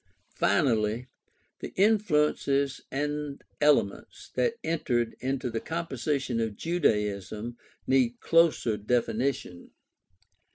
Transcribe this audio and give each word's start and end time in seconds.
Finally, 0.33 1.09
the 1.59 1.73
influences 1.75 2.81
and 2.89 3.43
elements 3.61 4.31
that 4.33 4.55
entered 4.63 5.15
into 5.19 5.47
the 5.51 5.59
composition 5.59 6.39
of 6.39 6.55
Judaism 6.57 7.55
need 7.85 8.19
closer 8.19 8.77
definition. 8.77 9.69